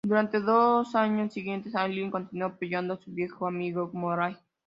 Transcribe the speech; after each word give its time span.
Durante 0.03 0.39
los 0.39 0.47
dos 0.47 0.95
años 0.95 1.31
siguientes, 1.31 1.75
Argyll 1.75 2.09
continuó 2.09 2.47
apoyando 2.47 2.95
a 2.95 2.97
su 2.97 3.11
viejo 3.11 3.45
amigo 3.45 3.87
Moray. 3.93 4.35